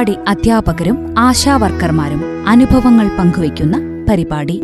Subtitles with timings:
[0.00, 3.76] അംഗൻവാടി അധ്യാപകരും ആശാവർക്കർമാരും അനുഭവങ്ങൾ പങ്കുവയ്ക്കുന്ന
[4.08, 4.56] പരിപാടി.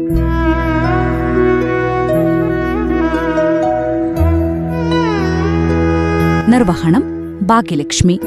[6.48, 7.04] നിർവഹണം
[7.42, 8.20] ഭാഗ്യലക്ഷ്മി.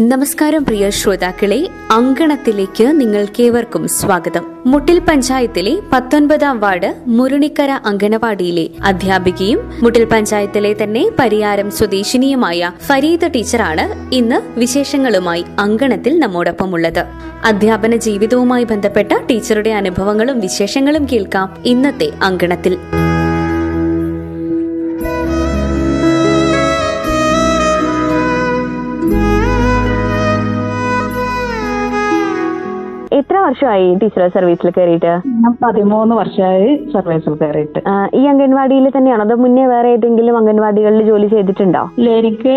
[0.00, 4.44] നമസ്കാരം പ്രിയ ശ്രോതാക്കളെ അങ്കണത്തിലേക്ക് നിങ്ങൾക്കേവർക്കും സ്വാഗതം.
[4.66, 14.58] മുട്ടിൽ പഞ്ചായത്തിലെ പത്തൊൻപതാം വാർഡ് മുരുണിക്കര അങ്കണവാടിയിലെ അധ്യാപികയും മുട്ടിൽ പഞ്ചായത്തിലെ തന്നെ പരിയാരം സ്വദേശിനിയുമായ ഫരീദ ടീച്ചറാണ് ഇന്ന്
[14.58, 17.04] വിശേഷങ്ങളുമായി അങ്കണത്തിൽ നമ്മോടൊപ്പമുള്ളത്.
[17.44, 23.07] അധ്യാപന ജീവിതവുമായി ബന്ധപ്പെട്ട ടീച്ചറുടെ അനുഭവങ്ങളും വിശേഷങ്ങളും കേൾക്കാം ഇന്നത്തെ അങ്കണത്തിൽ.
[33.58, 37.80] വർഷമായി ടീച്ചർ സർവീസിൽ കയറിയിട്ട് ഞാൻ പതിമൂന്ന് വർഷമായി സർവീസിൽ കയറിയിട്ട്
[38.18, 39.22] ഈ അംഗൻവാടിയിൽ തന്നെയാണോ?
[39.26, 41.82] അതോ മുന്നേ വേറെ ഏതെങ്കിലും അംഗൻവാടികളിൽ ജോലി ചെയ്തിട്ടുണ്ടോ?
[41.98, 42.54] ഇല്ല, എനിക്ക്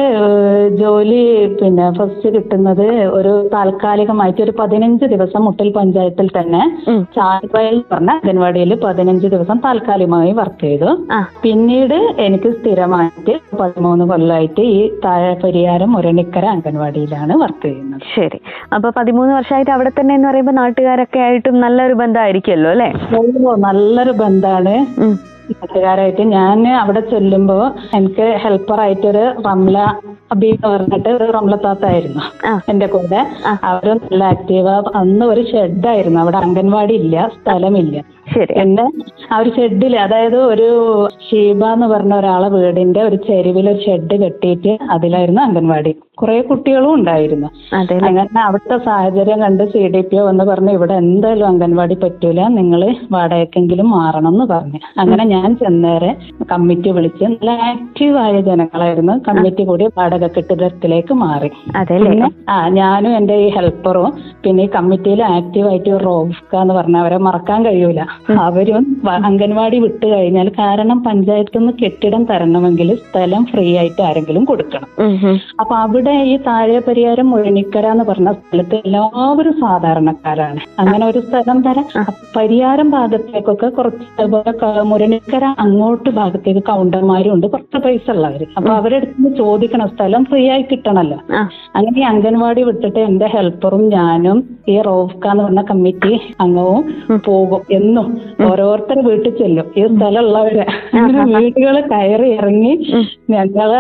[0.81, 1.21] ജോലി
[1.61, 2.85] പിന്നെ ഫസ്റ്റ് കിട്ടുന്നത്
[3.17, 6.61] ഒരു താൽക്കാലികമായിട്ട് ഒരു പതിനഞ്ച് ദിവസം മുട്ടൽ പഞ്ചായത്തിൽ തന്നെ
[7.17, 10.91] ചായവയൽ പറഞ്ഞ അംഗൻവാടിയിൽ പതിനഞ്ച് ദിവസം താൽക്കാലികമായി വർക്ക് ചെയ്തു.
[11.45, 17.90] പിന്നീട് എനിക്ക് സ്ഥിരമായിട്ട് പതിമൂന്ന് കൊല്ലമായിട്ട് ഈ താഴെ പരിയാരം മുരണിക്കര അംഗൻവാടിയിലാണ് വർക്ക് ചെയ്യുന്നത്.
[18.15, 18.39] ശരി.
[18.73, 22.89] അപ്പൊ പതിമൂന്ന് വർഷമായിട്ട് അവിടെ തന്നെ എന്ന് പറയുമ്പോൾ നാട്ടുകാരൊക്കെ ആയിട്ടും നല്ലൊരു ബന്ധമായിരിക്കുമല്ലോ അല്ലെ?
[23.65, 24.75] നല്ലൊരു ബന്ധാണ്
[25.53, 27.57] നാട്ടുകാരായിട്ട് ഞാൻ അവിടെ ചെല്ലുമ്പോ
[27.93, 29.77] എനിക്ക് ഹെൽപ്പറായിട്ടൊരു റംല
[30.31, 32.23] അബി എന്ന് പറഞ്ഞിട്ട് ഒരു റംല താത്തായിരുന്നു
[32.69, 33.21] എന്റെ കൂടെ.
[33.63, 37.95] അവരും നല്ല ആക്റ്റീവ് അന്ന് ഒരു ഷെഡായിരുന്നു അവിടെ അംഗൻവാടി ഇല്ല സ്ഥലമില്ല.
[38.33, 38.53] ശരി.
[38.53, 38.85] പിന്നെ
[39.33, 40.67] ആ ഒരു ഷെഡിൽ അതായത് ഒരു
[41.27, 45.93] ഷീബ എന്ന് പറഞ്ഞ ഒരാളെ വീടിന്റെ ഒരു ചെരുവിൽ ഒരു ഷെഡ് കെട്ടിയിട്ട് അതിലായിരുന്നു അംഗൻവാടി.
[46.15, 47.47] കുറെ കുട്ടികളും ഉണ്ടായിരുന്നു.
[48.07, 52.41] അങ്ങനെ അവിടുത്തെ സാഹചര്യം കണ്ട് സി ഡി പി ഒ എന്ന് പറഞ്ഞ് ഇവിടെ എന്തായാലും അംഗൻവാടി പറ്റൂല.
[52.57, 52.81] നിങ്ങൾ
[53.11, 54.79] വാടകയ്ക്കെങ്കിലും മാറണം എന്ന് പറഞ്ഞു.
[54.97, 56.11] അങ്ങനെ ഞാൻ ചെന്നേരെ
[56.51, 59.15] കമ്മിറ്റി വിളിച്ച് നല്ല ആക്റ്റീവായ ജനങ്ങളായിരുന്നു.
[59.29, 61.49] കമ്മിറ്റി കൂടി വാടക കെട്ടിടത്തിലേക്ക് മാറി.
[61.89, 64.11] പിന്നെ ആ ഞാനും എന്റെ ഈ ഹെൽപ്പറും
[64.43, 68.01] പിന്നെ ഈ കമ്മിറ്റിയിൽ ആക്റ്റീവായിട്ട് റോഫ്ക എന്ന് പറഞ്ഞ അവരെ മറക്കാൻ കഴിയൂല.
[68.45, 68.83] അവരും
[69.27, 74.89] അംഗൻവാടി വിട്ടു കഴിഞ്ഞാൽ കാരണം പഞ്ചായത്തിൽ നിന്ന് കെട്ടിടം തരണമെങ്കിൽ സ്ഥലം ഫ്രീ ആയിട്ട് ആരെങ്കിലും കൊടുക്കണം.
[75.61, 80.59] അപ്പൊ അവിടെ ഈ താഴെ പരിഹാരം മുഴനിക്കര എന്ന് പറഞ്ഞ സ്ഥലത്ത് എല്ലാവരും സാധാരണക്കാരാണ്.
[80.79, 81.87] അങ്ങനെ ഒരു സ്ഥലം തരാം
[82.35, 88.45] പരിയാരം ഭാഗത്തേക്കൊക്കെ കുറച്ച് അതുപോലെ മുരണിക്കര അങ്ങോട്ട് ഭാഗത്തേക്ക് കൗണ്ടർമാരും ഉണ്ട് കുറച്ച് പൈസ ഉള്ളവര്.
[88.57, 91.19] അപ്പൊ അവരെടുത്ത് ചോദിക്കണം സ്ഥലം ഫ്രീ ആയി കിട്ടണല്ലോ.
[91.75, 94.37] അങ്ങനെ ഈ അംഗൻവാടി വിട്ടിട്ട് എന്റെ ഹെൽപ്പറും ഞാനും
[94.69, 96.83] ഈ റോഫ്ക എന്ന് പറഞ്ഞ കമ്മിറ്റി അംഗവും
[97.27, 98.07] പോകും എന്നും
[98.49, 99.67] ഓരോരുത്തർ വീട്ടിൽ ചെല്ലും.
[99.77, 100.65] ഈ സ്ഥലമുള്ളവരെ.
[100.93, 102.73] അങ്ങനെ വീടുകൾ കയറി ഇറങ്ങി
[103.29, 103.71] ഞങ്ങൾ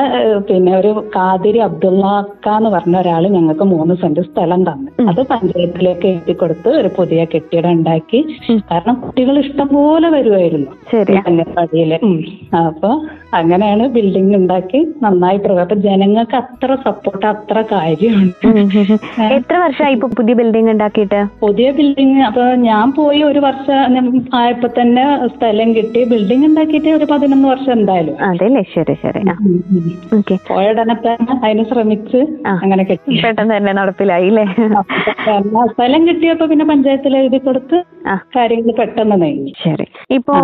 [0.49, 4.89] പിന്നെ ഒരു കാതിരി അബ്ദുള്ളക്ക എന്ന് പറഞ്ഞ ഒരാൾ ഞങ്ങൾക്ക് മൂന്ന് സെന്റ് സ്ഥലം തന്നു.
[5.09, 8.21] അത് പഞ്ചായത്തിലേക്ക് എഴുതി കൊടുത്ത് ഒരു പുതിയ കെട്ടിടം ഉണ്ടാക്കി.
[8.71, 10.71] കാരണം കുട്ടികൾ ഇഷ്ടം പോലെ വരുമായിരുന്നു
[11.21, 11.93] അംഗൻവാടിയിൽ
[12.67, 12.91] അപ്പൊ
[13.39, 15.37] അങ്ങനെയാണ് ബിൽഡിംഗ് ഉണ്ടാക്കി നന്നായി.
[15.63, 18.45] അപ്പൊ ജനങ്ങൾക്ക് അത്ര സപ്പോർട്ട് അത്ര കാര്യമുണ്ട്.
[19.37, 21.19] എത്ര വർഷമായി ഇപ്പൊ പുതിയ ബിൽഡിംഗ് ഉണ്ടാക്കിയിട്ട്?
[21.43, 23.97] പുതിയ ബിൽഡിംഗ് അപ്പൊ ഞാൻ പോയി ഒരു വർഷം
[24.39, 25.05] ആയപ്പോ തന്നെ
[25.35, 26.01] സ്ഥലം കിട്ടി.
[26.13, 28.17] ബിൽഡിംഗ് ഉണ്ടാക്കിയിട്ട് ഒരു പതിനൊന്ന് വർഷം എന്തായാലും.
[28.29, 28.63] അതെല്ലേ?
[28.73, 29.21] ശരി ശരി.
[30.49, 32.21] പോയ ഉടനെ തന്നെ അതിന് ശ്രമിച്ച്
[32.55, 33.17] അങ്ങനെ കിട്ടി.
[33.25, 34.45] പെട്ടെന്ന് തന്നെ നടപ്പിലായി അല്ലേ?
[35.73, 37.79] സ്ഥലം കിട്ടിയപ്പോ പിന്നെ പഞ്ചായത്തിൽ എഴുതി കൊടുത്ത്
[38.35, 39.51] കാര്യങ്ങൾ പെട്ടെന്ന് നീങ്ങി.
[39.63, 39.85] ശരി.
[40.17, 40.35] ഇപ്പോ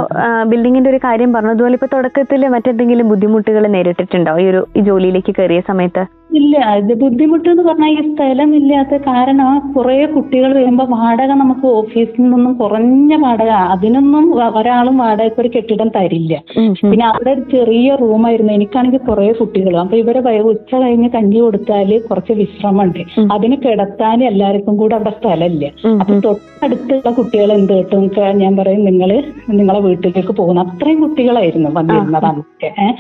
[0.52, 1.54] ബിൽഡിങ്ങിന്റെ ഒരു കാര്യം പറഞ്ഞു.
[1.56, 2.42] അതുപോലെ ഇപ്പൊ തുടക്കത്തിൽ
[2.78, 4.34] മറ്റെന്തെങ്കിലും ബുദ്ധിമുട്ടുകൾ നേരിട്ടിട്ടുണ്ടോ?
[4.42, 6.02] ഈ ഒരു ഈ ജോലിയിലേക്ക് കയറിയ സമയത്ത്?
[6.30, 12.54] ഇല്ല ഇത് ബുദ്ധിമുട്ട് എന്ന് പറഞ്ഞാൽ ഈ സ്ഥലമില്ലാത്ത കാരണം കുറെ കുട്ടികൾ വരുമ്പോ വാടക നമുക്ക് ഓഫീസിൽ നിന്നും
[12.54, 14.26] കുറഞ്ഞ വാടക അതിനൊന്നും
[14.60, 16.34] ഒരാളും വാടകയ്ക്ക് ഒരു കെട്ടിടം തരില്ല.
[16.82, 19.78] പിന്നെ അവിടെ ഒരു ചെറിയ റൂമായിരുന്നു എനിക്കാണെങ്കിൽ കുറെ കുട്ടികൾ.
[19.78, 20.22] അപ്പൊ ഇവരെ
[20.52, 23.02] ഉച്ച കഴിഞ്ഞ് കഞ്ഞി കൊടുത്താൽ കുറച്ച് വിശ്രമമുണ്ട്.
[23.32, 25.66] അതിന് കിടത്താൻ എല്ലാവർക്കും കൂടെ അവിടെ സ്ഥലമില്ല.
[26.02, 28.06] അപ്പൊ തൊട്ടടുത്തുള്ള കുട്ടികൾ എന്ത് കിട്ടും?
[28.44, 29.10] ഞാൻ പറയും നിങ്ങൾ
[29.50, 30.66] നിങ്ങളെ വീട്ടിലേക്ക് പോകുന്ന.
[30.68, 32.94] അത്രയും കുട്ടികളായിരുന്നു വന്നിരുന്നത് അന്നൊക്കെ ഏഹ്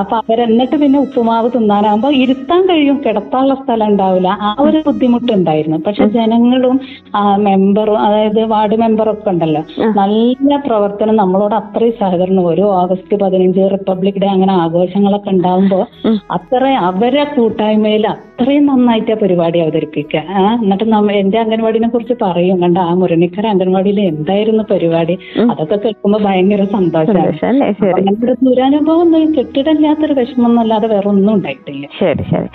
[0.00, 2.96] അപ്പൊ അവരെന്നിട്ട് പിന്നെ ഉപ്പുമാവ് തിന്നാനാകുമ്പോ ഇരുത്താൻ കഴിയും.
[3.06, 4.28] കിടത്താനുള്ള സ്ഥലം ഉണ്ടാവില്ല.
[4.46, 5.78] ആ ഒരു ബുദ്ധിമുട്ടുണ്ടായിരുന്നു.
[5.86, 6.76] പക്ഷെ ജനങ്ങളും
[7.46, 9.62] മെമ്പറും അതായത് വാർഡ് മെമ്പറൊക്കെ ഉണ്ടല്ലോ.
[10.00, 12.42] നല്ല പ്രവർത്തനം നമ്മളോട് അത്രയും സഹകരണം.
[12.52, 15.80] ഓരോ ഓഗസ്റ്റ് പതിനഞ്ച് റിപ്പബ്ലിക് ഡേ അങ്ങനെ ആഘോഷങ്ങളൊക്കെ ഉണ്ടാകുമ്പോ
[16.30, 20.20] അത്ര അവരെ കൂട്ടായ്മയിൽ അത്രയും നന്നായിട്ട് ആ പരിപാടി അവതരിപ്പിക്കുക
[20.62, 20.84] എന്നിട്ട്
[21.22, 22.56] എന്റെ അംഗൻവാടിനെ കുറിച്ച് പറയും.
[22.62, 25.16] കണ്ട ആ മുരണിക്കര അംഗൻവാടിയിൽ എന്തായിരുന്നു പരിപാടി?
[25.50, 31.86] അതൊക്കെ കേൾക്കുമ്പോൾ ഭയങ്കര സന്തോഷമാണ് ദുരനുഭവം ഒന്നും കെട്ടിടമില്ലാത്തൊരു വിഷമം എന്നല്ലാതെ വേറെ ഒന്നും ഉണ്ടായിട്ടില്ല.
[32.00, 32.48] ശരി ശരി.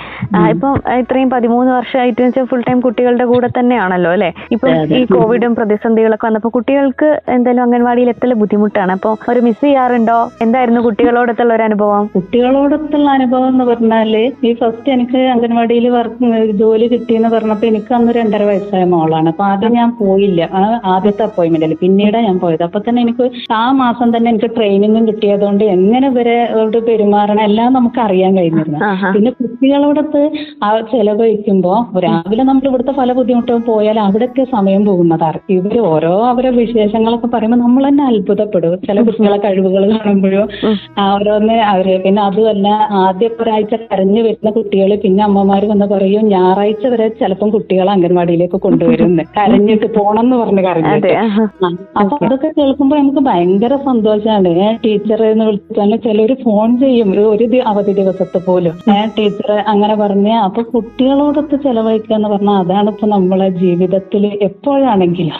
[0.54, 4.30] ഇപ്പം ഇത്രയും പതിമൂന്ന് വർഷമായിട്ട് വെച്ചാൽ ഫുൾ ടൈം കുട്ടികളുടെ കൂടെ തന്നെയാണല്ലോ അല്ലെ?
[4.56, 4.70] ഇപ്പം
[5.00, 8.92] ഈ കോവിഡും പ്രതിസന്ധികളൊക്കെ വന്നപ്പോൾ കുട്ടികൾക്ക് എന്തായാലും അംഗൻവാടിയിൽ എത്തൽ ബുദ്ധിമുട്ടാണ്.
[8.98, 10.18] അപ്പോൾ ഒരു മിസ് ചെയ്യാറുണ്ടോ?
[10.46, 12.06] എന്തായിരുന്നു കുട്ടികളോടത്തുള്ള ഒരു അനുഭവം?
[12.16, 14.12] കുട്ടികളോടത്തുള്ള അനുഭവം എന്ന് പറഞ്ഞാൽ
[14.50, 19.30] ഈ ഫസ്റ്റ് എനിക്ക് അംഗൻവാടിയിൽ വർക്ക് ജോലി കിട്ടിയെന്ന് പറഞ്ഞപ്പോ എനിക്ക് അന്ന് രണ്ടര വയസ്സായ മോളാണ്.
[19.34, 20.42] അപ്പൊ ആദ്യം ഞാൻ പോയില്ല.
[20.94, 22.64] ആദ്യത്തെ അപ്പോയിന്റ്മെന്റിൽ പിന്നീടാ ഞാൻ പോയത്.
[22.70, 23.26] അപ്പൊ തന്നെ എനിക്ക്
[23.62, 26.38] ആ മാസം തന്നെ എനിക്ക് ട്രെയിനിങ്ങും കിട്ടിയതുകൊണ്ട് എങ്ങനെ ഇവരെ
[26.88, 28.80] പെരുമാറണം എല്ലാം നമുക്ക് അറിയാൻ കഴിഞ്ഞിരുന്നു.
[29.16, 35.40] പിന്നെ പിന്നെ കുട്ടികളോടൊത്ത് ആ ചെലവഴിക്കുമ്പോ രാവിലെ നമ്മൾ ഇവിടുത്തെ പല ബുദ്ധിമുട്ടും പോയാൽ അവിടൊക്കെ സമയം പോകുന്നത് ഇവർ
[35.50, 38.78] ഇവർ ഓരോ അവരെ വിശേഷങ്ങളൊക്കെ പറയുമ്പോൾ നമ്മൾ തന്നെ അത്ഭുതപ്പെടും.
[38.88, 40.48] ചില കുട്ടികളെ കഴിവുകൾ കാണുമ്പോഴും
[41.08, 42.68] ഓരോന്ന് അവർ പിന്നെ അതുമല്ല
[43.00, 49.24] ആദ്യ ഒരാഴ്ച കരഞ്ഞു വരുന്ന കുട്ടികൾ പിന്നെ അമ്മമാർ വന്ന് പറയും ഞായറാഴ്ച വരെ ചിലപ്പം കുട്ടികളെ അംഗൻവാടിയിലേക്ക് കൊണ്ടുവരുന്നു.
[49.38, 51.12] കരഞ്ഞിട്ട് പോണം എന്ന് പറഞ്ഞ് കരഞ്ഞിട്ട്
[51.98, 54.54] അപ്പൊ അതൊക്കെ കേൾക്കുമ്പോ നമുക്ക് ഭയങ്കര സന്തോഷമാണ്
[54.86, 57.08] ടീച്ചർ എന്ന് വിളിച്ചാൽ ചിലർ ഫോൺ ചെയ്യും.
[57.30, 57.38] ഒരു-
[57.68, 58.74] അവധി ദിവസത്തെ പോലും.
[59.18, 65.38] ടീച്ചർ അങ്ങനെ പറഞ്ഞ് അപ്പൊ കുട്ടികളോടൊത്ത് ചെലവഴിക്കുക എന്ന് പറഞ്ഞാൽ അതാണ് ഇപ്പൊ നമ്മളെ ജീവിതത്തിൽ എപ്പോഴാണെങ്കിലും.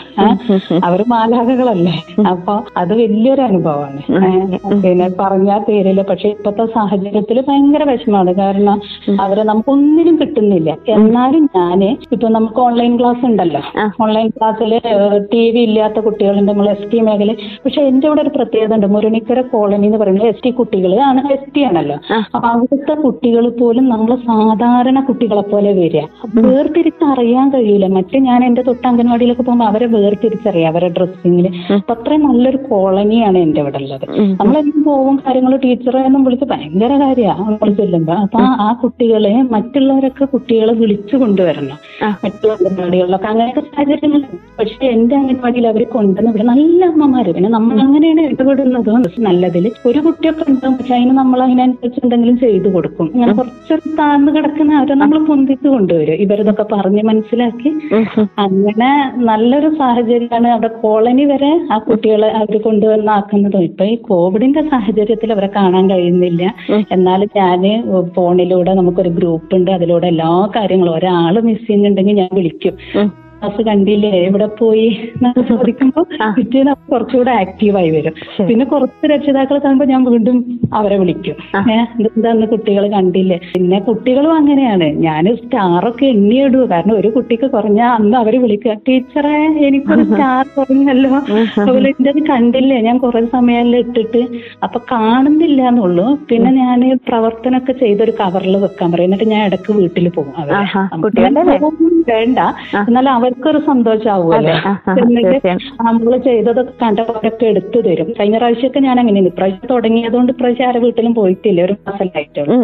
[0.86, 1.94] അവർ അവർ മാലാകകളല്ലേ
[2.30, 4.00] അപ്പൊ അത് വലിയൊരു അനുഭവമാണ്.
[4.82, 6.02] പിന്നെ പറഞ്ഞാൽ തീരില്ല.
[6.02, 8.34] പക്ഷെ ഇപ്പത്തെ സാഹചര്യത്തിൽ ഭയങ്കര വിഷമമാണ്.
[8.34, 8.80] കാരണം
[9.20, 10.76] അവരെ നമുക്കൊന്നിനും കിട്ടുന്നില്ല.
[10.88, 13.62] എന്നാലും ഞാൻ ഇപ്പൊ നമുക്ക് ഓൺലൈൻ ക്ലാസ് ഉണ്ടല്ലോ.
[14.02, 14.80] ഓൺലൈൻ ക്ലാസ്സിൽ
[15.32, 16.52] ടി വി ഇല്ലാത്ത കുട്ടികളുണ്ട്.
[16.52, 18.86] നമ്മൾ എസ് ടി മേഖല പക്ഷെ എന്റെ ഇവിടെ ഒരു പ്രത്യേകത ഉണ്ട്.
[18.86, 21.98] മുരണിക്കര കോളനി എന്ന് പറയുന്നത് എസ് ടി കുട്ടികൾ ആണ് എസ് ടി ആണല്ലോ.
[22.34, 26.00] അപ്പൊ അവിടുത്തെ കുട്ടികൾ പോലും നമ്മൾ സാധാരണ കുട്ടികളെ പോലെ വരിക.
[26.34, 27.86] വേർതിരിച്ച് അറിയാൻ കഴിയില്ല.
[27.86, 30.72] മറ്റേ ഞാൻ എന്റെ തൊട്ട് അംഗൻവാടിയിലൊക്കെ പോകുമ്പോൾ അവരെ വേർതിരിച്ചറിയാം.
[30.72, 31.72] അവരെ ഡ്രസ്സിങ്ങിൽ.
[31.74, 34.20] അപ്പൊ അത്രയും നല്ലൊരു കോളനിയാണ് എന്റെ ഇവിടെ ഉള്ളത്.
[34.40, 38.12] നമ്മളെന്നും പോവും കാര്യങ്ങൾ ടീച്ചറെ എന്നും വിളിച്ച് ഭയങ്കര കാര്യമാണ് നമ്മൾ ചെല്ലുമ്പോ.
[38.12, 42.06] അപ്പൊ ആ- കുട്ടികളെ മറ്റുള്ളവരൊക്കെ കുട്ടികളെ വിളിച്ചു കൊണ്ടുവരണം.
[42.24, 43.26] മറ്റുള്ള അംഗൻവാടികളിലൊക്കെ.
[43.26, 44.22] അങ്ങനെയൊക്കെ സാഹചര്യങ്ങൾ
[44.58, 47.34] പക്ഷെ എന്റെ അംഗൻവാടിയിൽ അവർ കൊണ്ടുവന്ന് ഇവിടെ നല്ല അമ്മമാര്.
[47.34, 49.00] പിന്നെ നമ്മൾ അങ്ങനെയാണ് ഇടപെടുന്നത്.
[49.18, 53.10] നല്ലതിൽ ഒരു കുട്ടിയൊക്കെ ഉണ്ടാവും പക്ഷെ അതിന് നമ്മൾ അതിനനുസരിച്ച് എന്തെങ്കിലും ചെയ്തു കൊടുക്കും.
[53.14, 56.18] അങ്ങനെ കുറച്ചൊരു താഴ്ന്നു കിടക്കുന്ന അവരെ നമ്മൾ പൊന്തിച്ചു കൊണ്ടുവരും.
[56.24, 57.70] ഇവരിതൊക്കെ പറഞ്ഞ് മനസ്സിലാക്കി.
[58.38, 58.90] അങ്ങനെ
[59.28, 65.90] നല്ലൊരു സാഹചര്യമാണ് അവിടെ കോളനി വരെ ആ കുട്ടികളെ അവർ കൊണ്ടുവന്നാക്കുന്നതും ഇപ്പൊ ഈ കോവിഡിന്റെ സാഹചര്യത്തിൽ അവരെ കാണാൻ
[65.90, 66.42] കഴിയുന്നില്ല.
[66.92, 67.64] എന്നാലും ഞാൻ
[68.16, 72.76] ഫോണിലൂടെ നമുക്കൊരു ഗ്രൂപ്പ് ഉണ്ട് അതിലൂടെ എല്ലാ കാര്യങ്ങളും ഒരാൾ മിസ്സിംഗ് ഉണ്ടെങ്കിൽ ഞാൻ വിളിക്കും.
[73.42, 74.08] ക്ലാസ് കണ്ടില്ലേ?
[74.08, 76.04] എവിടെ പോയി എന്നൊക്കെ ചോദിക്കുമ്പോൾ
[76.36, 78.14] പിറ്റേന്ന് അവർ കുറച്ചുകൂടെ ആക്റ്റീവായി വരും.
[78.48, 80.36] പിന്നെ കുറച്ച് രക്ഷിതാക്കളെ കാണുമ്പോൾ ഞാൻ വീണ്ടും
[80.74, 81.36] അവരെ വിളിക്കും.
[81.74, 83.40] ഏഹ് എന്താന്ന് കുട്ടികൾ കണ്ടില്ലേ?
[83.54, 84.84] പിന്നെ കുട്ടികളും അങ്ങനെയാണ്.
[84.98, 89.34] ഞാൻ സ്റ്റാറൊക്കെ എണ്ണിയിടുക കാരണം ഒരു കുട്ടിക്ക് കുറഞ്ഞ അന്ന് അവർ വിളിക്കുക ടീച്ചറെ
[89.68, 91.12] എനിക്കൊരു സ്റ്റാർ കുറഞ്ഞല്ലോ.
[91.60, 92.80] അതുപോലെ എന്റെ അത് കണ്ടില്ലേ?
[92.80, 94.22] ഞാൻ കുറെ സമയം ഇട്ടിട്ട്.
[94.62, 96.18] അപ്പൊ കാണുന്നില്ല എന്നുള്ളൂ.
[96.30, 99.04] പിന്നെ ഞാൻ പ്രവർത്തനമൊക്കെ ചെയ്തൊരു കവറിൽ വെക്കാൻ പറയും.
[99.04, 100.54] എന്നിട്ട് ഞാൻ ഇടയ്ക്ക് വീട്ടിൽ പോകും അവരെ.
[102.12, 102.38] വേണ്ട.
[102.88, 104.54] എന്നാലും അവർക്കൊരു സന്തോഷമാവുമല്ലോ.
[105.88, 108.08] നമ്മൾ ചെയ്തതൊക്കെ കണ്ടവരൊക്കെ എടുത്തു തരും.
[108.18, 111.60] കഴിഞ്ഞ പ്രാവശ്യമൊക്കെ ഞാൻ അങ്ങനെ ഇപ്രാവശ്യം തുടങ്ങിയതുകൊണ്ട് ഇപ്രാവശ്യം ആരെ വീട്ടിലും പോയിട്ടില്ല.
[111.66, 112.56] ഒരു മാസമായിട്ടുള്ളൂ.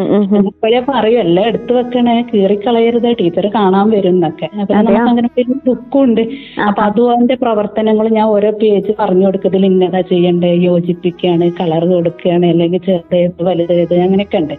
[0.52, 6.24] ഇപ്പോഴേ പറയും എല്ലാം എടുത്തു വെക്കണേ കീറിക്കളയരുത് ടീച്ചർ കാണാൻ വരും എന്നൊക്കെ അപ്പൊ നമുക്ക് അങ്ങനെ ഒരു
[6.68, 12.82] അപ്പൊ അതും അതിന്റെ പ്രവർത്തനങ്ങൾ ഞാൻ ഓരോ പേജ് പറഞ്ഞു കൊടുക്കത്തിൽ ഇന്നതാ ചെയ്യണ്ടേ യോജിപ്പിക്കുകയാണ് കളർ കൊടുക്കുകയാണ് അല്ലെങ്കിൽ
[12.88, 14.56] ചെറുതേത് വലുതേത് അങ്ങനെയൊക്കെ ഉണ്ട്.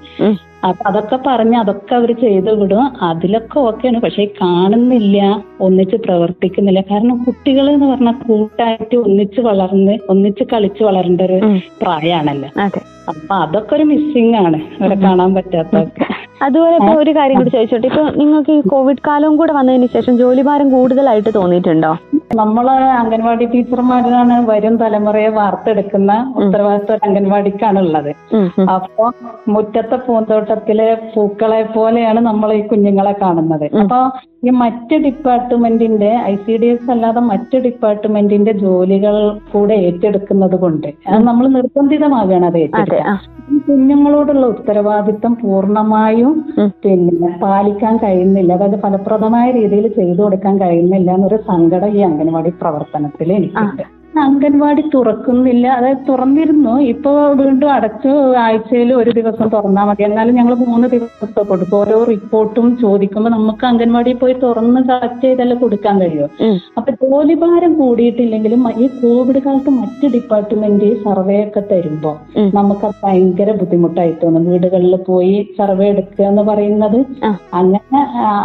[0.63, 3.03] അപ്പൊ അതൊക്കെ പറഞ്ഞ് അതൊക്കെ അവർ ചെയ്തു വിടും.
[3.03, 4.01] അതിലൊക്കെ ഓക്കെയാണ്.
[4.01, 6.81] പക്ഷെ കാണുന്നില്ല ഒന്നിച്ച് പ്രവർത്തിക്കുന്നില്ല.
[6.81, 11.59] കാരണം കുട്ടികൾ എന്ന് പറഞ്ഞാൽ കൂട്ടായിട്ട് ഒന്നിച്ച് വളർന്ന് ഒന്നിച്ച് കളിച്ച് വളരേണ്ട ഒരു.
[11.81, 12.49] പ്രായമാണല്ലോ.
[13.07, 14.83] അപ്പൊ അതൊക്കെ ഒരു മിസ്സിംഗ് ആണ്.
[14.83, 16.06] അവരെ കാണാൻ പറ്റാത്തൊക്കെ
[16.45, 17.87] അതുപോലെ ഇപ്പൊ ഒരു കാര്യം കൂടി ചോദിച്ചോട്ടെ.
[17.87, 21.91] ഇപ്പൊ നിങ്ങൾക്ക് ഈ കോവിഡ് കാലവും കൂടെ വന്നതിന് ശേഷം ജോലിഭാരം കൂടുതലായിട്ട് തോന്നിയിട്ടുണ്ടോ?
[22.35, 22.65] നമ്മൾ
[23.01, 28.11] അംഗൻവാടി ടീച്ചർമാരാണ് വരും തലമുറയെ വാർത്തെടുക്കുന്ന ഉത്തരവാദിത്വം അംഗൻവാടിക്കാണ് ഉള്ളത്.
[28.75, 29.05] അപ്പൊ
[29.47, 33.65] മുറ്റത്തെ പൂന്തോട്ടത്തിലെ പൂക്കളെ പോലെയാണ് നമ്മൾ ഈ കുഞ്ഞുങ്ങളെ കാണുന്നത്.
[33.83, 33.99] അപ്പൊ
[34.43, 39.15] ഈ മറ്റ് ഡിപ്പാർട്ട്മെന്റിന്റെ ഐ സി ഡി എസ് അല്ലാതെ മറ്റ് ഡിപ്പാർട്ട്മെന്റിന്റെ ജോലികൾ
[39.53, 43.59] കൂടെ ഏറ്റെടുക്കുന്നത് കൊണ്ട് അത് നമ്മൾ നിർബന്ധിതമാകുകയാണ് അത് ഏറ്റെടുക്കുക ഏറ്റെടുക്കാൻ.
[43.67, 46.33] കുഞ്ഞുങ്ങളോടുള്ള ഉത്തരവാദിത്തം പൂർണമായും.
[46.83, 48.53] പിന്നെ പാലിക്കാൻ കഴിയുന്നില്ല.
[48.53, 53.83] അതായത് ഫലപ്രദമായ രീതിയിൽ ചെയ്തു കൊടുക്കാൻ കഴിയുന്നില്ല എന്നൊരു സങ്കടം ഈ അംഗൻവാടി പ്രവർത്തനത്തിൽ എനിക്കുണ്ട്.
[54.25, 55.67] അംഗൻവാടി തുറക്കുന്നില്ല.
[55.67, 56.79] അതായത് തുറന്നിരുന്നു.
[56.93, 58.11] ഇപ്പൊ വീണ്ടും അടച്ചു
[58.45, 60.03] ആഴ്ചയിൽ ഒരു ദിവസം തുറന്നാൽ മതി.
[60.03, 61.77] എന്നാലും ഞങ്ങൾ മൂന്ന് ദിവസത്തെ കൊടുക്കും.
[61.77, 66.29] ഓരോ റിപ്പോർട്ടും ചോദിക്കുമ്പോൾ നമുക്ക് അംഗൻവാടിയിൽ പോയി തുറന്ന് കളക്ട് ചെയ്തല്ലേ കൊടുക്കാൻ കഴിയും.
[66.77, 72.11] അപ്പൊ ജോലിഭാരം കൂടിയിട്ടില്ലെങ്കിലും ഈ കോവിഡ് കാലത്ത് മറ്റ് ഡിപ്പാർട്ട്മെന്റ് സർവേ ഒക്കെ തരുമ്പോ
[72.53, 74.45] നമുക്ക് ഭയങ്കര ബുദ്ധിമുട്ടായി തോന്നും.
[74.51, 76.99] വീടുകളിൽ പോയി സർവേ എടുക്കുക എന്ന് പറയുന്നത്.
[77.53, 77.79] അങ്ങനെ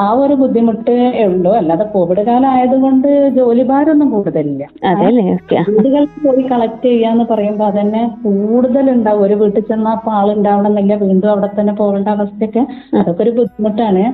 [0.06, 1.52] ആ ഒരു ബുദ്ധിമുട്ട് ഉള്ളൂ.
[1.52, 4.64] അല്ലാതെ കോവിഡ് കാലം ആയതുകൊണ്ട് ജോലിഭാരമൊന്നും കൂടുതലില്ല.
[4.84, 5.24] അതെ അല്ലേ?
[5.32, 5.58] ഓക്കെ.
[5.68, 10.94] വീടുകളിൽ പോയി കളക്ട് ചെയ്യാന്ന് പറയുമ്പോ അതന്നെ കൂടുതൽ ഉണ്ടാവും ഒരു വീട്ടിൽ ചെന്നാൽ അപ്പൊ ആളുണ്ടാവണമെന്നില്ല.
[10.94, 12.62] വീണ്ടും അവിടെ തന്നെ പോകേണ്ട അവസ്ഥയൊക്കെ
[12.98, 14.04] അതൊക്കെ ഒരു ബുദ്ധിമുട്ടാണ്.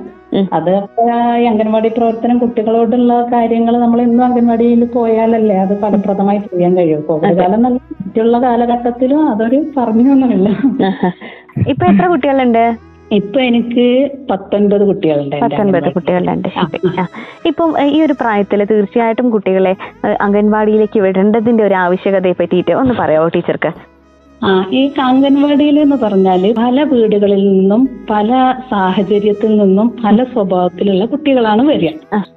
[0.52, 1.04] അതൊക്കെ
[1.50, 7.00] അംഗൻവാടി പ്രവർത്തനം കുട്ടികളോടുള്ള കാര്യങ്ങൾ നമ്മൾ ഇന്നും അംഗൻവാടിയിൽ പോയാലല്ലേ അത് ഫലപ്രദമായി ചെയ്യാൻ കഴിയും.
[7.02, 10.48] കോവിഡ് കാലം നല്ല മറ്റുള്ള കാലഘട്ടത്തിലും അതൊരു പറഞ്ഞൊന്നുമില്ല.
[11.72, 12.64] ഇപ്പൊ എത്ര കുട്ടികളുണ്ട്?
[13.12, 13.84] ഇപ്പൊ എനിക്ക്
[14.30, 15.92] പത്തൊൻപത് കുട്ടികളുണ്ട് പത്തൊൻപത്.
[15.92, 16.48] കുട്ടികളുണ്ട്.
[17.46, 19.76] ഇപ്പം ഈ ഒരു പ്രായത്തിൽ തീർച്ചയായിട്ടും കുട്ടികളെ
[20.20, 23.72] അംഗൻവാടിയിലേക്ക് വിടേണ്ടതിന്റെ ഒരു ആവശ്യകതയെ പറ്റിയിട്ട് ഒന്ന് പറയാവോ ടീച്ചർക്ക്?
[24.44, 31.90] ആ ഈ അംഗൻവാടിയിൽ എന്ന് പറഞ്ഞാൽ പല വീടുകളിൽ നിന്നും പല സാഹചര്യത്തിൽ നിന്നും പല സ്വഭാവത്തിലുള്ള കുട്ടികളാണ് വരിക.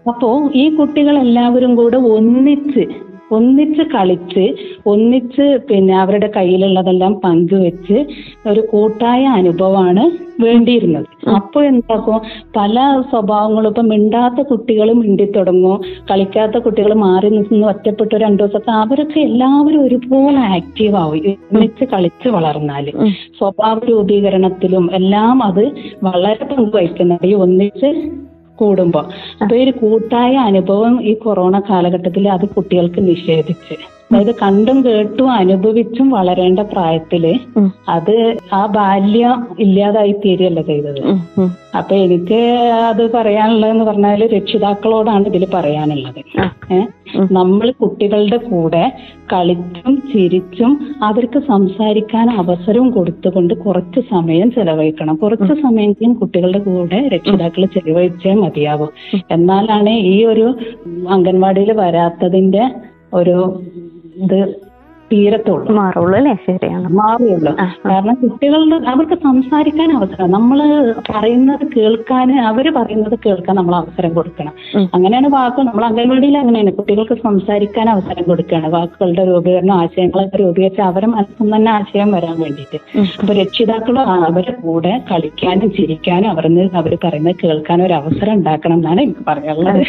[0.08, 2.86] അപ്പോ ഈ കുട്ടികളെല്ലാവരും കൂടെ ഒന്നിച്ച്
[3.32, 8.06] ഒന്നിച്ച് കളിച്ച് ഒന്നിച്ച് പിന്നെ അവരുടെ കയ്യിലുള്ളതെല്ലാം പങ്കുവെച്ച്
[8.50, 11.30] ഒരു കൂട്ടായ അനുഭവമാണ് വേണ്ടിയിരുന്നത്.
[11.30, 12.22] അപ്പൊ എന്താക്കും?
[12.56, 19.84] പല സ്വഭാവങ്ങളും ഇപ്പൊ മിണ്ടാത്ത കുട്ടികൾ മിണ്ടിത്തുടങ്ങും കളിക്കാത്ത കുട്ടികൾ മാറി നിന്ന് ഒറ്റപ്പെട്ടു രണ്ടു ദിവസത്തെ അവരൊക്കെ എല്ലാവരും
[19.84, 22.92] ഒരുപോലെ ആക്റ്റീവ് ആവും ഒന്നിച്ച് കളിച്ച് വളർന്നാൽ.
[22.96, 23.10] ഉം.
[23.38, 25.72] സ്വഭാവ രൂപീകരണത്തിലും എല്ലാം അത്
[26.04, 27.28] വളരെ പങ്കുവഹിക്കുന്നുണ്ട്.
[27.28, 28.21] ഈ ഒന്നിച്ച്
[28.62, 29.02] കൂടുമ്പോ.
[29.42, 33.78] അപ്പൊ ഈ ഒരു കൂട്ടായ അനുഭവം ഈ കൊറോണ കാലഘട്ടത്തിൽ അത് കുട്ടികൾക്ക് നിഷേധിച്ച്.
[34.12, 37.40] അതായത് കണ്ടും കേട്ടും അനുഭവിച്ചും വളരേണ്ട പ്രായത്തിൽ
[37.90, 41.00] അത് ആ ബാല്യം ഇല്ലാതായി തീരുകയല്ല ചെയ്തത്.
[41.78, 42.40] അപ്പൊ എനിക്ക്
[42.90, 46.20] അത് പറയാനുള്ളതെന്ന് പറഞ്ഞാൽ രക്ഷിതാക്കളോടാണ് ഇതിൽ പറയാനുള്ളത്.
[47.32, 48.84] നമ്മൾ കുട്ടികളുടെ കൂടെ
[49.34, 50.72] കളിച്ചും ചിരിച്ചും
[51.04, 55.16] അവർക്ക് സംസാരിക്കാൻ അവസരവും കൊടുത്തുകൊണ്ട് കുറച്ച് സമയം ചെലവഴിക്കണം.
[55.16, 58.92] കുറച്ച് സമയമെങ്കിലും കുട്ടികളുടെ കൂടെ രക്ഷിതാക്കൾ ചെലവഴിച്ചേ മതിയാവും.
[59.32, 60.48] എന്നാലാണ് ഈ ഒരു
[61.10, 62.66] അംഗൻവാടിയിൽ വരാത്തതിന്റെ
[63.14, 63.38] ഒരു
[64.16, 64.71] ഇത്
[65.12, 66.34] തീരത്തുള്ളൂ മാറുള്ളൂ അല്ലേ?
[66.48, 66.88] ശരിയാണ്.
[66.94, 67.52] മാറുള്ളൂ.
[67.90, 70.60] കാരണം കുട്ടികളുടെ അവർക്ക് സംസാരിക്കാൻ അവസരം നമ്മൾ
[71.10, 74.54] പറയുന്നത് കേൾക്കാൻ അവർ പറയുന്നത് കേൾക്കാൻ നമ്മൾ അവസരം കൊടുക്കണം.
[74.94, 75.62] അങ്ങനെയാണ് വാക്ക്.
[75.62, 76.72] നമ്മൾ അംഗൻവാടിയിൽ അങ്ങനെയാണ്.
[76.72, 78.68] കുട്ടികൾക്ക് സംസാരിക്കാൻ അവസരം കൊടുക്കുകയാണ്.
[78.68, 82.80] വാക്കുകളുടെ രൂപീകരണം ആശയങ്ങളൊക്കെ രൂപീകരിച്ച് അവരെ മനസ്സിൽ നിന്ന് തന്നെ ആശയം വരാൻ വേണ്ടിയിട്ട്.
[83.22, 89.26] അപ്പൊ രക്ഷിതാക്കളും അവരെ കൂടെ കളിക്കാനും ചിരിക്കാനും അവരിന്ന് അവർ പറയുന്നത് കേൾക്കാനും ഒരു അവസരം ഉണ്ടാക്കണം എന്നാണ് എനിക്ക്
[89.28, 89.82] പറയാനുള്ളത്.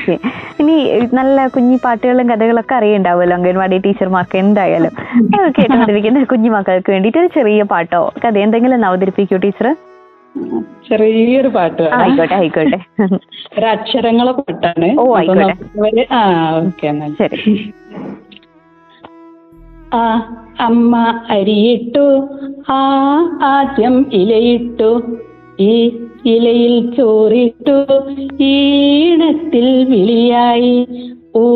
[0.60, 0.76] ഇനി
[1.14, 4.36] നല്ല കുഞ്ഞി പാട്ടുകളും കഥകളൊക്കെ അറിയണ്ടാവുമല്ലോ അംഗൻവാടി ടീച്ചർമാർക്ക്?
[4.36, 4.94] എന്തായാലും.
[5.56, 8.02] കേട്ടുകൊണ്ടിരിക്കുന്ന കുഞ്ഞു മക്കൾക്ക് വേണ്ടിയിട്ട് ഒരു ചെറിയ പാട്ടോ?
[8.24, 9.68] കഥ എന്തെങ്കിലും അവതരിപ്പിക്കൂ ടീച്ചർ
[10.88, 11.82] ചെറിയൊരു പാട്ട്.
[11.94, 12.78] ആയിക്കോട്ടെ ആയിക്കോട്ടെ.
[13.56, 14.88] ഒരു അക്ഷരങ്ങളെ പാട്ടാണ്.
[14.98, 16.04] ഓ, ആയിക്കോട്ടെ.
[16.12, 16.22] ആ
[16.58, 17.40] ഓക്കെ ശരി.
[19.94, 20.04] ആ
[20.60, 20.94] അമ്മ
[21.30, 22.06] അരിയിട്ടു
[22.70, 22.80] ആ
[23.44, 24.90] ആദ്യം ഇലയിട്ടു
[25.62, 25.74] ഈ
[26.26, 27.76] ഇലയിൽ ചോറിട്ടു
[28.50, 30.76] ഈണത്തിൽ വിളിയായി
[31.36, 31.46] ഊ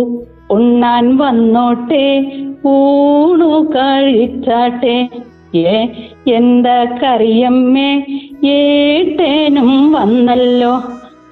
[0.51, 2.33] ഉണ്ണാൻ വന്നോട്ടെ
[2.67, 5.09] ഊണു കഴിച്ചാട്ടെ.
[5.57, 5.87] ഏ
[6.27, 8.05] എന്താ കറിയമ്മേ?
[8.45, 10.83] ഏട്ടേനും വന്നല്ലോ.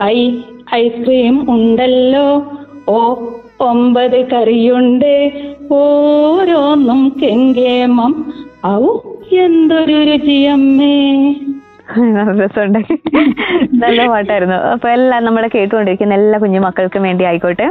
[0.02, 0.30] ഐ
[0.74, 2.52] ഐസ്ക്രീം ഉണ്ടല്ലോ.
[2.88, 3.14] ഓ
[3.60, 5.32] ഒമ്പത് കറിയുണ്ട്.
[5.72, 8.32] ഓരോന്നും കെങ്കേമം.
[8.66, 8.98] ഔ
[9.32, 11.34] എന്തൊരു രുചിയമ്മേ.
[12.44, 12.78] രസമുണ്ട്.
[13.72, 14.54] നല്ല പാട്ടായിരുന്നു.
[14.54, 17.70] അപ്പൊ എല്ലാം നമ്മളെ കേട്ടുകൊണ്ടിരിക്കുന്ന എല്ലാ കുഞ്ഞു മക്കൾക്കും വേണ്ടി ആയിക്കോട്ടെ.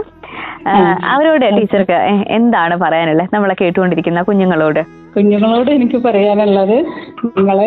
[1.14, 1.98] അവരോട് ടീച്ചർക്ക്
[2.30, 3.30] എന്താണ് പറയാനുള്ളത്?
[3.34, 4.82] നമ്മളെ കേട്ടുകൊണ്ടിരിക്കുന്ന കുഞ്ഞുങ്ങളോട്.
[5.16, 6.78] കുഞ്ഞുങ്ങളോട് എനിക്ക് പറയാനുള്ളത്
[7.26, 7.58] നിങ്ങൾ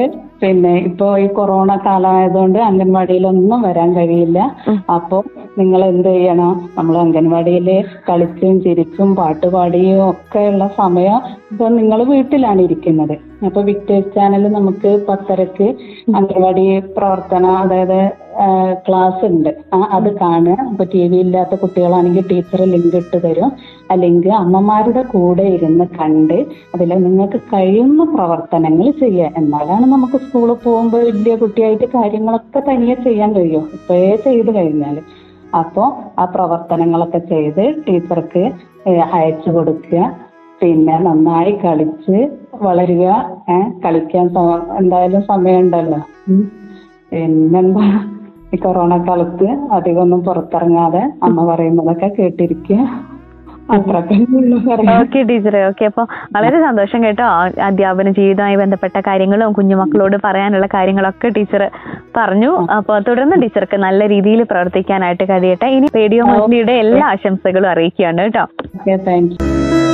[0.43, 4.39] പിന്നെ ഇപ്പോ ഈ കൊറോണ കാലമായതുകൊണ്ട് അംഗൻവാടിയിലൊന്നും വരാൻ കഴിയില്ല.
[4.95, 5.25] അപ്പോൾ അപ്പോ
[5.59, 6.53] നിങ്ങൾ എന്ത് ചെയ്യണം?
[6.79, 7.69] നമ്മൾ അംഗൻവാടിയിൽ
[8.09, 11.19] കളിച്ചും ചിരിച്ചും പാട്ടുപാടിയും ഒക്കെയുള്ള സമയം
[11.53, 13.15] ഇപ്പൊ നിങ്ങൾ വീട്ടിലാണ് ഇരിക്കുന്നത്.
[13.45, 15.67] അപ്പൊ വിക്ടേഴ്സ് ചാനൽ നമുക്ക് പത്തരക്ക്
[16.19, 16.63] അംഗൻവാടി
[16.97, 17.99] പ്രവർത്തനം അതായത്
[18.87, 19.51] ക്ലാസ് ഉണ്ട്.
[19.97, 20.57] അത് കാണുക.
[20.71, 23.51] അപ്പൊ ടി വി ഇല്ലാത്ത കുട്ടികളാണെങ്കിൽ ടീച്ചർ ലിങ്ക് ഇട്ട് തരും.
[23.91, 26.39] അല്ലെങ്കിൽ അമ്മമാരുടെ കൂടെ ഇരുന്ന് കണ്ട്
[26.75, 29.31] അതിൽ നിങ്ങൾക്ക് കഴിയുന്ന പ്രവർത്തനങ്ങൾ ചെയ്യുക.
[29.37, 33.65] എന്നാലാണ് നമുക്ക് സ്കൂളിൽ പോകുമ്പോൾ വലിയ കുട്ടിയായിട്ട് കാര്യങ്ങളൊക്കെ തനിയെ ചെയ്യാൻ കഴിയും.
[33.79, 34.99] ഇപ്പോഴേ ചെയ്ത് കഴിഞ്ഞാൽ
[35.59, 35.89] അപ്പോൾ
[36.21, 38.45] ആ പ്രവർത്തനങ്ങളൊക്കെ ചെയ്ത് ടീച്ചർക്ക്
[39.19, 40.26] അയച്ചു കൊടുക്കുക.
[40.63, 42.19] പിന്നെ നന്നായി കളിച്ച്
[42.63, 43.05] വളരുക
[43.51, 44.27] ഏ കളിക്കാൻ
[44.79, 45.99] എന്തായാലും സമയമുണ്ടല്ലോ.
[47.11, 47.87] പിന്നെന്താ?
[48.55, 52.79] ഈ കൊറോണ കാലത്ത് അധികം ഒന്നും പുറത്തിറങ്ങാതെ അമ്മ പറയുന്നതൊക്കെ കേട്ടിരിക്കുക.
[53.75, 55.85] ഓക്കെ ടീച്ചറെ ഓക്കെ.
[55.85, 57.25] അപ്പൊ വളരെ സന്തോഷം കേട്ടോ.
[57.69, 61.71] അധ്യാപന ജീവിതവുമായി ബന്ധപ്പെട്ട കാര്യങ്ങളും കുഞ്ഞുമക്കളോട് പറയാനുള്ള കാര്യങ്ങളൊക്കെ ടീച്ചർ
[62.17, 62.53] പറഞ്ഞു.
[62.77, 65.67] അപ്പൊ തുടർന്ന് ടീച്ചർക്ക് നല്ല രീതിയിൽ പ്രവർത്തിക്കാനായിട്ട് കഴിയട്ടെ.
[65.67, 68.47] ഇനി റേഡിയോ മന്ദിയുടെ എല്ലാ ആശംസകളും അറിയിക്കുകയാണ് കേട്ടോ.
[69.07, 69.86] Thank you.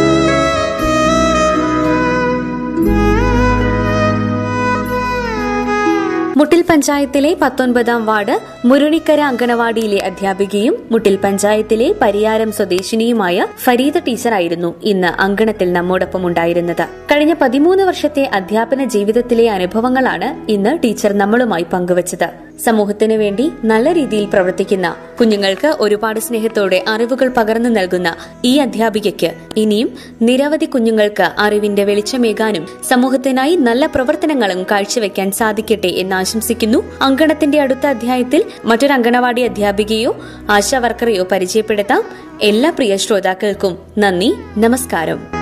[6.43, 15.73] മുട്ടിൽ പഞ്ചായത്തിലെ പത്തൊൻപതാം വാർഡ് മുരുണിക്കര അങ്കണവാടിയിലെ അധ്യാപികയും മുട്ടിൽ പഞ്ചായത്തിലെ പരിയാരം സ്വദേശിനിയുമായ ഫരീദ ടീച്ചറായിരുന്നു ഇന്ന് അങ്കണത്തിൽ
[15.73, 16.85] നമ്മോടൊപ്പം ഉണ്ടായിരുന്നത്.
[17.13, 22.29] കഴിഞ്ഞ പതിമൂന്ന് വർഷത്തെ അധ്യാപന ജീവിതത്തിലെ അനുഭവങ്ങളാണ് ഇന്ന് ടീച്ചർ നമ്മളുമായി പങ്കുവച്ചത്.
[22.61, 30.65] സമൂഹത്തിനു വേണ്ടി നല്ല രീതിയിൽ പ്രവർത്തിക്കുന്ന കുഞ്ഞുങ്ങൾക്ക് ഒരുപാട് സ്നേഹത്തോടെ അറിവുകൾ പകർന്നു നൽകുന്ന ഈ അധ്യാപികയ്ക്ക് ഇനിയും നിരവധി
[30.65, 36.83] കുഞ്ഞുങ്ങൾക്ക് അറിവിന്റെ വെളിച്ചമേകാനും സമൂഹത്തിനായി നല്ല പ്രവർത്തനങ്ങളും കാഴ്ചവെക്കാൻ സാധിക്കട്ടെ എന്ന് ആശംസിക്കുന്നു.
[37.03, 40.17] അങ്കണത്തിന്റെ അടുത്ത അധ്യായത്തിൽ മറ്റൊരു അങ്കണവാടി അധ്യാപികയോ
[40.51, 42.03] ആശാ വർക്കറെയോ പരിചയപ്പെടുത്താം.
[42.43, 45.42] എല്ലാ പ്രിയ ശ്രോതാക്കൾക്കും നന്ദി നമസ്കാരം.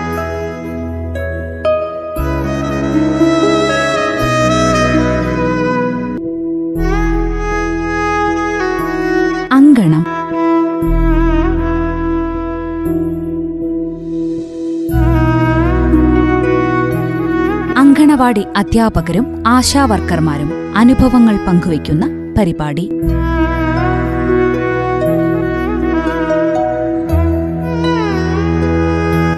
[18.21, 22.05] അംഗൻവാടി അധ്യാപകരും ആശാവർക്കർമാരും അനുഭവങ്ങൾ പങ്കുവയ്ക്കുന്ന
[22.37, 22.85] പരിപാടി.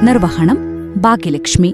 [0.04, 0.58] നിർവഹണം
[0.98, 1.72] ഭാഗ്യലക്ഷ്മി.